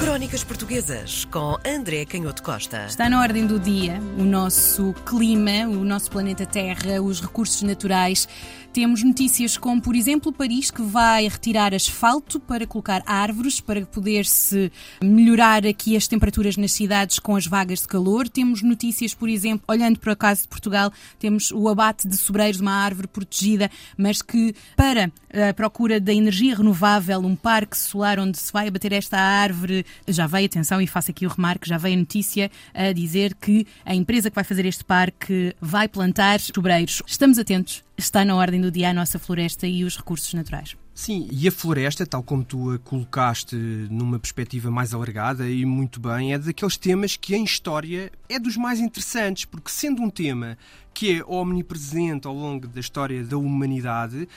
[0.00, 2.86] Crónicas Portuguesas com André Canhoto Costa.
[2.86, 8.26] Está na ordem do dia o nosso clima, o nosso planeta Terra, os recursos naturais.
[8.72, 14.70] Temos notícias como, por exemplo, Paris que vai retirar asfalto para colocar árvores para poder-se
[15.02, 18.28] melhorar aqui as temperaturas nas cidades com as vagas de calor.
[18.28, 22.60] Temos notícias, por exemplo, olhando para o caso de Portugal, temos o abate de sobreiros,
[22.60, 25.10] uma árvore protegida, mas que para
[25.50, 30.26] a procura da energia renovável, um parque solar onde se vai abater esta árvore, já
[30.26, 33.94] veio, atenção, e faço aqui o remarque, já veio a notícia a dizer que a
[33.94, 37.02] empresa que vai fazer este parque vai plantar sobreiros.
[37.06, 40.76] Estamos atentos está na ordem do dia a nossa floresta e os recursos naturais.
[40.94, 46.00] Sim, e a floresta, tal como tu a colocaste numa perspectiva mais alargada e muito
[46.00, 50.58] bem, é daqueles temas que em história é dos mais interessantes, porque sendo um tema
[50.92, 54.28] que é omnipresente ao longo da história da humanidade,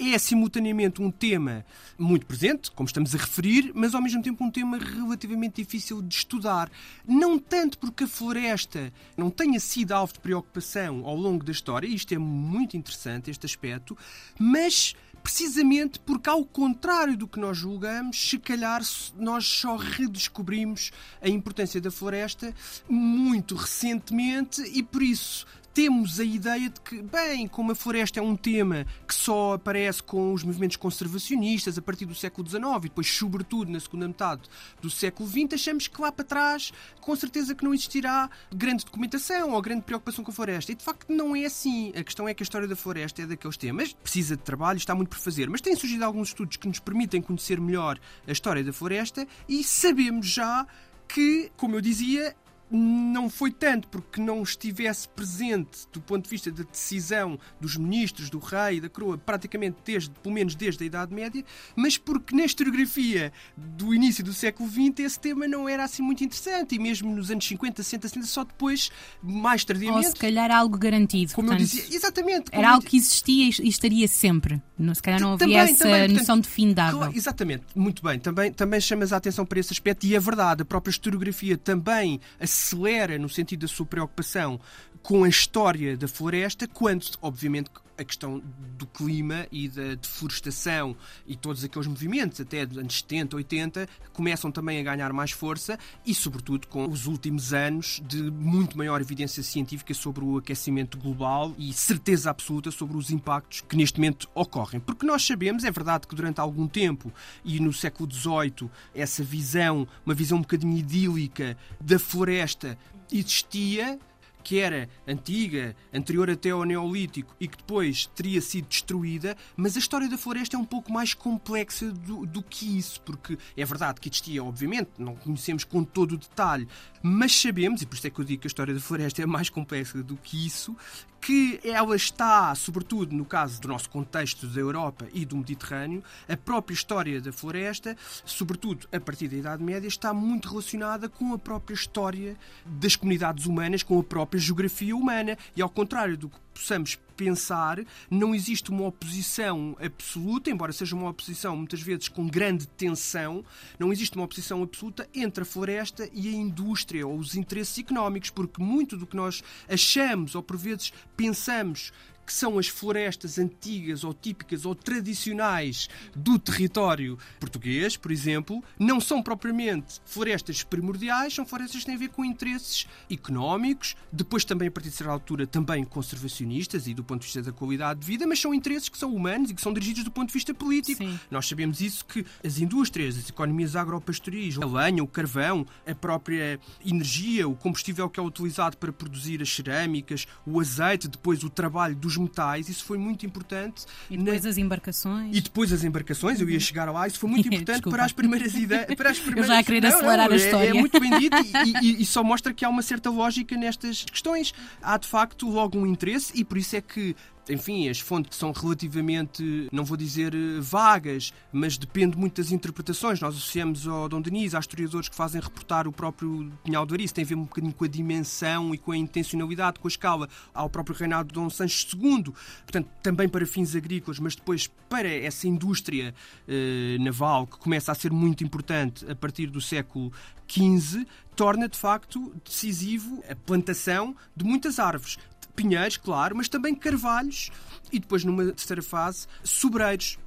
[0.00, 1.64] é simultaneamente um tema
[1.98, 6.14] muito presente, como estamos a referir, mas ao mesmo tempo um tema relativamente difícil de
[6.14, 6.70] estudar.
[7.06, 11.86] Não tanto porque a floresta não tenha sido alvo de preocupação ao longo da história,
[11.86, 13.96] isto é muito interessante, este aspecto,
[14.38, 18.80] mas precisamente porque, ao contrário do que nós julgamos, se calhar
[19.16, 22.54] nós só redescobrimos a importância da floresta
[22.88, 28.22] muito recentemente e por isso temos a ideia de que, bem, como a floresta é
[28.22, 32.80] um tema que só aparece com os movimentos conservacionistas a partir do século XIX e
[32.82, 34.42] depois, sobretudo, na segunda metade
[34.80, 39.52] do século XX, achamos que lá para trás, com certeza que não existirá grande documentação
[39.52, 40.72] ou grande preocupação com a floresta.
[40.72, 41.92] E de facto não é assim.
[41.96, 44.94] A questão é que a história da floresta é daqueles temas, precisa de trabalho, está
[44.94, 48.64] muito por fazer, mas têm surgido alguns estudos que nos permitem conhecer melhor a história
[48.64, 50.66] da floresta e sabemos já
[51.06, 52.34] que, como eu dizia,
[52.70, 58.30] não foi tanto porque não estivesse presente do ponto de vista da decisão dos ministros,
[58.30, 62.34] do rei e da coroa, praticamente desde, pelo menos desde a Idade Média, mas porque
[62.34, 66.78] na historiografia do início do século XX esse tema não era assim muito interessante e
[66.78, 68.90] mesmo nos anos 50, 60, 70, só depois,
[69.22, 70.06] mais tardiamente.
[70.06, 71.32] Ou se calhar algo garantido.
[71.34, 72.50] Como portanto, eu dizia, exatamente.
[72.52, 74.62] Era algo que existia e estaria sempre.
[74.94, 77.12] Se calhar não havia também, essa também, noção portanto, de findável.
[77.14, 78.18] Exatamente, muito bem.
[78.18, 82.20] Também, também chamas a atenção para esse aspecto e é verdade, a própria historiografia também
[82.60, 84.60] acelera no sentido da sua preocupação
[85.02, 88.42] com a história da floresta, quando, obviamente, a questão
[88.78, 90.96] do clima e da deflorestação
[91.26, 95.78] e todos aqueles movimentos, até dos anos 70, 80, começam também a ganhar mais força
[96.04, 101.54] e, sobretudo, com os últimos anos de muito maior evidência científica sobre o aquecimento global
[101.58, 104.80] e certeza absoluta sobre os impactos que neste momento ocorrem.
[104.80, 107.12] Porque nós sabemos, é verdade que durante algum tempo
[107.44, 112.78] e no século XVIII, essa visão, uma visão um bocadinho idílica da floresta
[113.12, 113.98] existia,
[114.42, 119.78] que era antiga, anterior até ao Neolítico e que depois teria sido destruída, mas a
[119.78, 124.00] história da floresta é um pouco mais complexa do, do que isso, porque é verdade
[124.00, 126.66] que existia, obviamente, não conhecemos com todo o detalhe,
[127.02, 129.26] mas sabemos, e por isso é que eu digo que a história da floresta é
[129.26, 130.76] mais complexa do que isso,
[131.20, 136.36] que ela está, sobretudo no caso do nosso contexto da Europa e do Mediterrâneo, a
[136.36, 141.38] própria história da floresta, sobretudo a partir da Idade Média, está muito relacionada com a
[141.38, 145.36] própria história das comunidades humanas, com a própria geografia humana.
[145.54, 147.78] E ao contrário do que possamos pensar,
[148.10, 153.44] não existe uma oposição absoluta, embora seja uma oposição muitas vezes com grande tensão,
[153.78, 158.30] não existe uma oposição absoluta entre a floresta e a indústria ou os interesses económicos,
[158.30, 161.92] porque muito do que nós achamos ou por vezes pensamos
[162.30, 169.00] que são as florestas antigas ou típicas ou tradicionais do território português, por exemplo, não
[169.00, 174.68] são propriamente florestas primordiais, são florestas que têm a ver com interesses económicos, depois também
[174.68, 178.06] a partir de certa altura também conservacionistas e do ponto de vista da qualidade de
[178.06, 180.54] vida, mas são interesses que são humanos e que são dirigidos do ponto de vista
[180.54, 181.02] político.
[181.02, 181.18] Sim.
[181.32, 186.60] Nós sabemos isso que as indústrias, as economias agropastoris, a lenha, o carvão, a própria
[186.86, 191.96] energia, o combustível que é utilizado para produzir as cerâmicas, o azeite, depois o trabalho
[191.96, 193.84] dos metais, isso foi muito importante.
[194.10, 194.50] E depois na...
[194.50, 195.36] as embarcações.
[195.36, 198.54] E depois as embarcações, eu ia chegar lá, isso foi muito importante para as primeiras
[198.54, 198.86] ideias.
[199.00, 199.48] Para as primeiras...
[199.48, 200.70] Eu já a querer não, acelerar não, a é, história.
[200.70, 204.04] É muito bem dito e, e, e, só mostra que há uma certa lógica nestas
[204.04, 204.52] questões.
[204.82, 207.16] Há de facto logo um interesse e por isso é que
[207.48, 213.20] enfim, as fontes são relativamente, não vou dizer eh, vagas, mas depende muito das interpretações.
[213.20, 217.14] Nós associamos ao Dom Denis, há historiadores que fazem reportar o próprio Pinhal do Arice,
[217.14, 220.28] tem a ver um bocadinho com a dimensão e com a intencionalidade, com a escala,
[220.54, 222.32] ao próprio reinado de Dom Sancho II,
[222.64, 226.14] portanto, também para fins agrícolas, mas depois para essa indústria
[226.46, 230.12] eh, naval que começa a ser muito importante a partir do século
[230.48, 231.06] XV,
[231.36, 235.16] torna de facto decisivo a plantação de muitas árvores
[235.54, 237.50] pinheiros, claro, mas também carvalhos
[237.92, 240.18] e depois, numa terceira fase, sobreiros.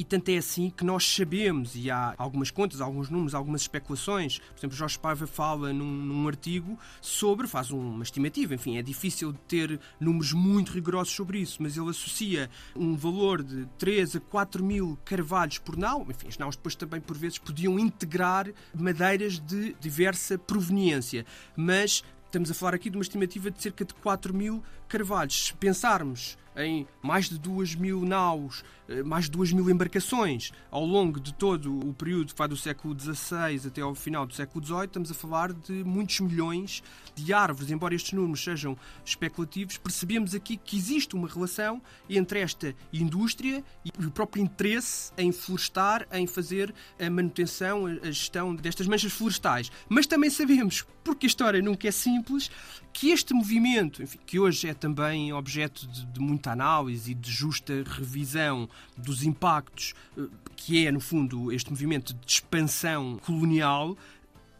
[0.00, 4.38] E tanto é assim que nós sabemos, e há algumas contas, alguns números, algumas especulações.
[4.38, 9.32] Por exemplo, Jorge Paiva fala num, num artigo sobre, faz uma estimativa, enfim, é difícil
[9.48, 14.62] ter números muito rigorosos sobre isso, mas ele associa um valor de 3 a 4
[14.62, 16.06] mil carvalhos por nau.
[16.08, 21.26] Enfim, as naus depois também, por vezes, podiam integrar madeiras de diversa proveniência,
[21.56, 25.46] mas estamos a falar aqui de uma estimativa de cerca de 4 mil carvalhos.
[25.46, 30.84] Se pensarmos em mais de 2 mil naus, eh, mais de 2 mil embarcações ao
[30.84, 34.64] longo de todo o período que vai do século XVI até ao final do século
[34.64, 36.82] XVIII, estamos a falar de muitos milhões
[37.14, 37.70] de árvores.
[37.70, 43.90] Embora estes números sejam especulativos, percebemos aqui que existe uma relação entre esta indústria e
[44.04, 49.70] o próprio interesse em florestar, em fazer a manutenção, a gestão destas manchas florestais.
[49.88, 52.50] Mas também sabemos, porque a história nunca é simples,
[52.92, 57.30] que este movimento, enfim, que hoje é também objeto de, de, muita análise e de
[57.30, 60.24] justa revisão dos impactos, eh,
[60.54, 63.96] que é, no fundo, este movimento de expansão colonial,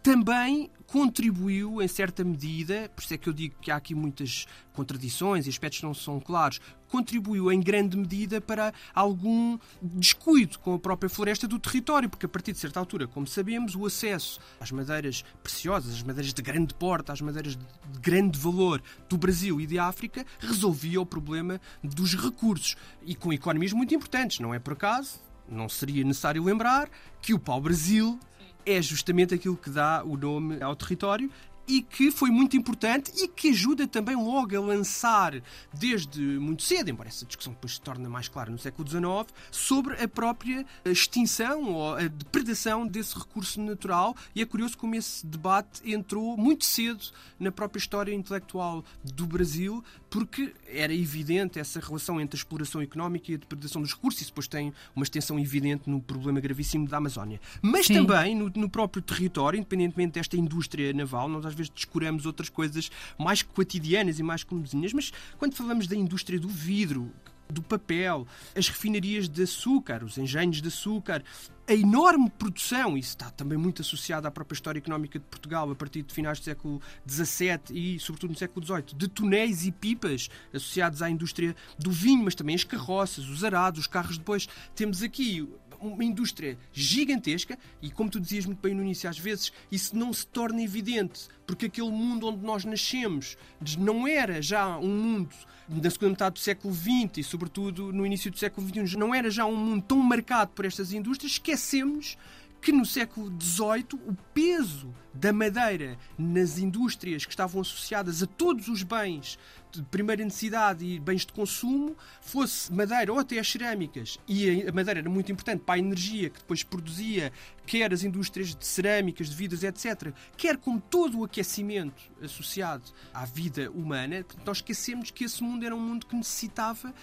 [0.09, 4.47] também contribuiu, em certa medida, por isso é que eu digo que há aqui muitas
[4.73, 10.79] contradições e aspectos não são claros, contribuiu em grande medida para algum descuido com a
[10.79, 14.71] própria floresta do território, porque a partir de certa altura, como sabemos, o acesso às
[14.71, 17.67] madeiras preciosas, às madeiras de grande porte, às madeiras de
[18.01, 23.75] grande valor do Brasil e de África, resolvia o problema dos recursos e com economias
[23.75, 24.41] muito importantes.
[24.41, 26.89] Não é por acaso, não seria necessário lembrar
[27.21, 28.19] que o pau-brasil
[28.69, 31.31] é justamente aquilo que dá o nome ao território
[31.69, 35.41] e que foi muito importante e que ajuda também logo a lançar,
[35.73, 40.03] desde muito cedo, embora essa discussão depois se torne mais clara no século XIX, sobre
[40.03, 44.17] a própria extinção ou a depredação desse recurso natural.
[44.35, 47.05] E é curioso como esse debate entrou muito cedo
[47.39, 53.31] na própria história intelectual do Brasil, porque era evidente essa relação entre a exploração económica
[53.31, 54.23] e a depredação dos recursos.
[54.23, 57.41] Isso depois tem uma extensão evidente no problema gravíssimo da Amazónia.
[57.61, 57.95] Mas Sim.
[57.95, 62.91] também no, no, próprio território, independentemente desta indústria naval, nós às vezes descuramos outras coisas
[63.19, 67.13] mais cotidianas e mais comezinhas, mas quando falamos da indústria do vidro,
[67.51, 71.25] do papel, as refinarias de açúcar, os engenhos de açúcar,
[71.67, 75.75] a enorme produção, isso está também muito associado à própria história económica de Portugal a
[75.75, 80.29] partir de finais do século XVII e, sobretudo, no século XVIII, de tonéis e pipas
[80.53, 84.19] associados à indústria do vinho, mas também as carroças, os arados, os carros.
[84.19, 85.47] Depois temos aqui
[85.81, 90.13] uma indústria gigantesca e, como tu dizias muito bem no início, às vezes isso não
[90.13, 93.37] se torna evidente, porque aquele mundo onde nós nascemos
[93.79, 95.35] não era já um mundo
[95.69, 99.31] na segunda metade do século XX e, sobretudo, no início do século XXI, não era
[99.31, 102.17] já um mundo tão marcado por estas indústrias, esquecemos
[102.61, 108.69] que no século XVIII o peso da madeira nas indústrias que estavam associadas a todos
[108.69, 109.39] os bens
[109.73, 114.73] de primeira necessidade e bens de consumo, fosse madeira ou até as cerâmicas, e a
[114.73, 117.33] madeira era muito importante para a energia que depois produzia,
[117.67, 123.25] quer as indústrias de cerâmicas, de vidros, etc., quer como todo o aquecimento associado à
[123.25, 126.95] vida humana, nós esquecemos que esse mundo era um mundo que necessitava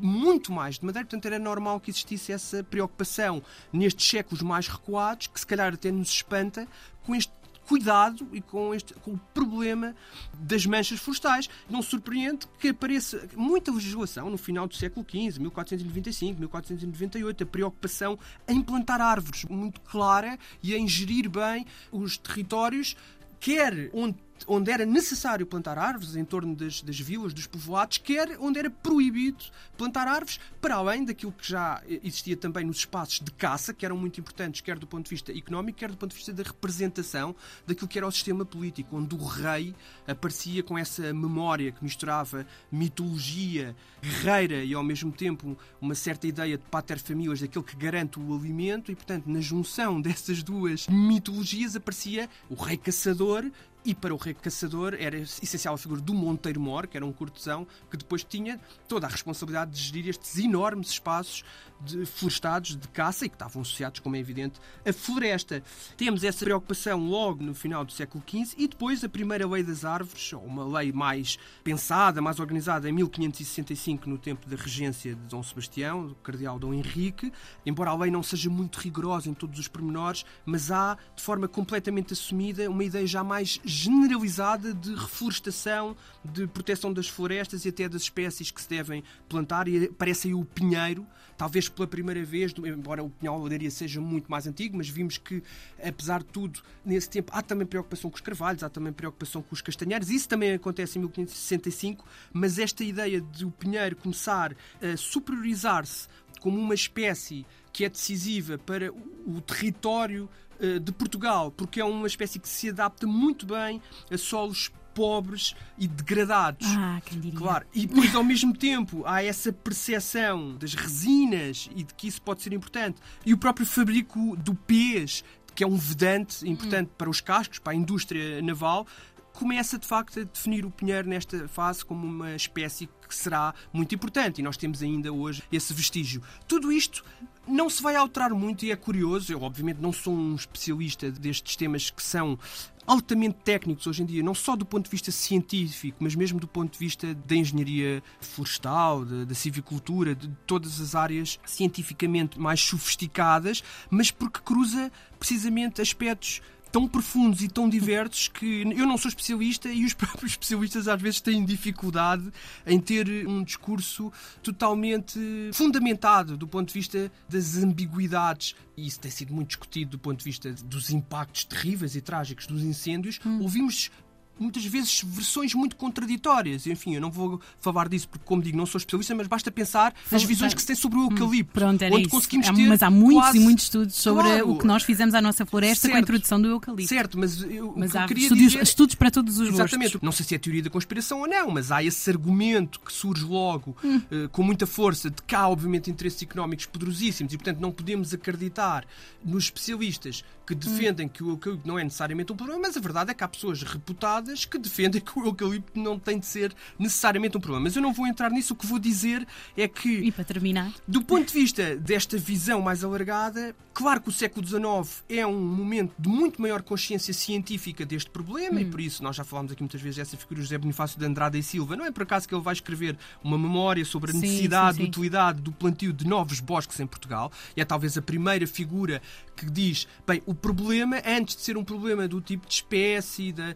[0.00, 3.42] muito mais de madeira, portanto era normal que existisse essa preocupação
[3.72, 6.66] nestes séculos mais recuados, que se calhar até nos espanta,
[7.04, 7.32] com este
[7.66, 9.94] cuidado e com, este, com o problema
[10.34, 11.48] das manchas florestais.
[11.68, 18.18] Não surpreende que apareça muita legislação no final do século XV, 1495, 1498, a preocupação
[18.48, 22.96] em plantar árvores muito clara e em gerir bem os territórios,
[23.40, 28.36] quer onde onde era necessário plantar árvores em torno das, das vilas, dos povoados, quer
[28.40, 29.44] onde era proibido
[29.76, 33.96] plantar árvores, para além daquilo que já existia também nos espaços de caça, que eram
[33.96, 37.34] muito importantes, quer do ponto de vista económico, quer do ponto de vista da representação
[37.66, 39.74] daquilo que era o sistema político, onde o rei
[40.06, 46.56] aparecia com essa memória que misturava mitologia guerreira e ao mesmo tempo uma certa ideia
[46.56, 51.76] de pater famílias, daquele que garante o alimento, e portanto, na junção dessas duas mitologias
[51.76, 53.50] aparecia o rei caçador
[53.86, 57.12] e para o rei caçador era essencial a figura do Monteiro Mor, que era um
[57.12, 61.44] cortesão que depois tinha toda a responsabilidade de gerir estes enormes espaços
[61.80, 65.62] de florestados de caça e que estavam associados, como é evidente, à floresta.
[65.96, 69.84] Temos essa preocupação logo no final do século XV e depois a primeira lei das
[69.84, 75.42] árvores, uma lei mais pensada, mais organizada, em 1565, no tempo da regência de Dom
[75.42, 77.32] Sebastião, do cardeal Dom Henrique.
[77.64, 81.48] Embora a lei não seja muito rigorosa em todos os pormenores, mas há, de forma
[81.48, 87.88] completamente assumida, uma ideia já mais generalizada de reflorestação, de proteção das florestas e até
[87.88, 89.68] das espécies que se devem plantar.
[89.68, 91.06] E aparece aí o pinheiro,
[91.36, 95.42] talvez pela primeira vez, embora o pinhal Leiria seja muito mais antigo, mas vimos que,
[95.82, 99.54] apesar de tudo, nesse tempo há também preocupação com os carvalhos, há também preocupação com
[99.54, 100.10] os castanheiros.
[100.10, 106.08] Isso também acontece em 1565, mas esta ideia de o pinheiro começar a superiorizar-se
[106.40, 112.06] como uma espécie que é decisiva para o território eh, de Portugal, porque é uma
[112.06, 116.66] espécie que se adapta muito bem a solos pobres e degradados.
[116.70, 117.38] Ah, quem diria.
[117.38, 122.22] Claro, e depois ao mesmo tempo há essa percepção das resinas e de que isso
[122.22, 122.98] pode ser importante.
[123.24, 125.22] E o próprio fabrico do pês,
[125.54, 126.94] que é um vedante importante hum.
[126.96, 128.86] para os cascos, para a indústria naval,
[129.34, 133.94] começa de facto a definir o pinheiro nesta fase como uma espécie que será muito
[133.94, 136.22] importante e nós temos ainda hoje esse vestígio.
[136.48, 137.04] Tudo isto
[137.46, 139.30] não se vai alterar muito e é curioso.
[139.30, 142.38] Eu, obviamente, não sou um especialista destes temas que são
[142.86, 146.46] altamente técnicos hoje em dia, não só do ponto de vista científico, mas mesmo do
[146.46, 153.62] ponto de vista da engenharia florestal, da, civicultura, de todas as áreas cientificamente mais sofisticadas,
[153.90, 156.40] mas porque cruza precisamente aspectos
[156.70, 161.00] tão profundos e tão diversos que eu não sou especialista e os próprios especialistas às
[161.00, 162.30] vezes têm dificuldade
[162.66, 165.18] em ter um discurso totalmente
[165.52, 168.54] fundamentado do ponto de vista das ambiguidades.
[168.76, 172.46] E isso tem sido muito discutido do ponto de vista dos impactos terríveis e trágicos
[172.46, 173.18] dos incêndios.
[173.24, 173.40] Hum.
[173.40, 173.90] Ouvimos
[174.38, 176.66] muitas vezes versões muito contraditórias.
[176.66, 179.94] Enfim, eu não vou falar disso porque, como digo, não sou especialista, mas basta pensar
[180.10, 181.52] nas visões que se tem sobre o eucalipto.
[181.52, 182.10] Pronto, era onde isso.
[182.10, 183.38] conseguimos ter mas há muitos quase...
[183.38, 184.50] e muitos estudos sobre claro.
[184.50, 185.92] o que nós fizemos à nossa floresta certo.
[185.92, 186.88] com a introdução do eucalipto.
[186.88, 188.62] Certo, mas eu, mas há que eu queria estudos, dizer...
[188.62, 189.92] estudos para todos os Exatamente.
[189.92, 190.02] gostos.
[190.02, 193.24] Não sei se é teoria da conspiração ou não, mas há esse argumento que surge
[193.24, 194.00] logo hum.
[194.10, 198.12] uh, com muita força de que há, obviamente, interesses económicos poderosíssimos e, portanto, não podemos
[198.12, 198.84] acreditar
[199.24, 201.08] nos especialistas que defendem hum.
[201.08, 203.62] que o eucalipto não é necessariamente um problema, mas a verdade é que há pessoas
[203.62, 207.64] reputadas que defendem que o eucalipto não tem de ser necessariamente um problema.
[207.64, 208.54] Mas eu não vou entrar nisso.
[208.54, 209.88] O que vou dizer é que.
[209.88, 210.72] E para terminar?
[210.86, 215.40] Do ponto de vista desta visão mais alargada, claro que o século XIX é um
[215.40, 218.62] momento de muito maior consciência científica deste problema, hum.
[218.62, 221.38] e por isso nós já falámos aqui muitas vezes dessa figura José Bonifácio de Andrade
[221.38, 221.76] e Silva.
[221.76, 224.82] Não é por acaso que ele vai escrever uma memória sobre a sim, necessidade, sim,
[224.84, 224.88] sim.
[224.88, 227.30] utilidade do plantio de novos bosques em Portugal.
[227.56, 229.00] E é talvez a primeira figura
[229.36, 233.54] que diz: bem, o problema, antes de ser um problema do tipo de espécie, da,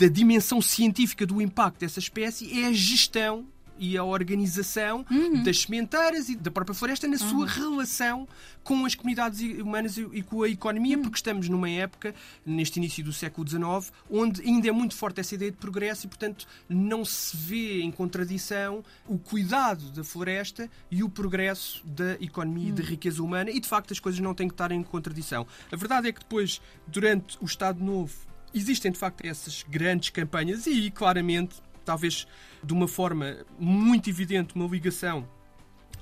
[0.00, 3.46] da dimensão científica do impacto dessa espécie é a gestão
[3.78, 5.42] e a organização uhum.
[5.42, 7.44] das sementeiras e da própria floresta na sua uhum.
[7.44, 8.28] relação
[8.62, 11.02] com as comunidades humanas e com a economia, uhum.
[11.02, 12.14] porque estamos numa época,
[12.44, 16.08] neste início do século XIX, onde ainda é muito forte essa ideia de progresso e,
[16.08, 22.68] portanto, não se vê em contradição o cuidado da floresta e o progresso da economia
[22.68, 22.88] e da uhum.
[22.88, 25.46] riqueza humana, e de facto as coisas não têm que estar em contradição.
[25.72, 30.66] A verdade é que depois, durante o Estado Novo, existem de facto essas grandes campanhas
[30.66, 32.26] e claramente, talvez
[32.62, 35.28] de uma forma muito evidente, uma ligação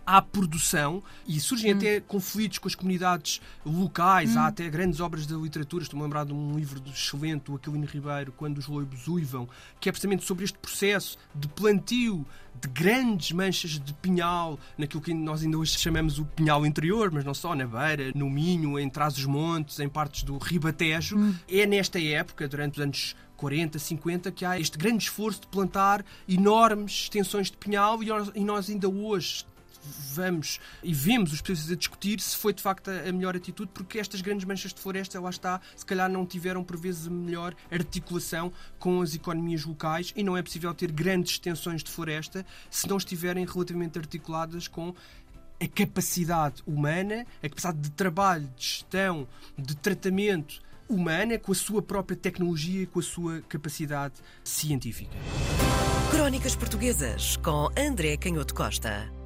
[0.08, 1.76] à produção e surgem hum.
[1.76, 4.38] até conflitos com as comunidades locais, hum.
[4.38, 5.82] há até grandes obras da literatura.
[5.82, 9.46] Estou-me a lembrar de um livro excelente do Aquilino Ribeiro, Quando os Loibos Uivam,
[9.78, 12.26] que é precisamente sobre este processo de plantio
[12.58, 17.22] de grandes manchas de pinhal, naquilo que nós ainda hoje chamamos o pinhal interior, mas
[17.22, 21.18] não só, na Beira, no Minho, em Trás-os-Montes, em partes do Ribatejo.
[21.18, 21.34] Hum.
[21.46, 26.02] É nesta época, durante os anos 40, 50, que há este grande esforço de plantar
[26.26, 28.00] enormes extensões de pinhal
[28.34, 29.44] e nós ainda hoje
[30.14, 33.98] vamos e vemos os especialistas a discutir se foi de facto a melhor atitude, porque
[33.98, 37.54] estas grandes manchas de floresta, lá está, se calhar não tiveram por vezes a melhor
[37.70, 42.88] articulação com as economias locais e não é possível ter grandes extensões de floresta se
[42.88, 44.94] não estiverem relativamente articuladas com
[45.60, 51.82] a capacidade humana, a capacidade de trabalho, de gestão, de tratamento humana, com a sua
[51.82, 55.16] própria tecnologia e com a sua capacidade científica.
[56.10, 59.17] Crónicas Portuguesas com André Canhoto Costa.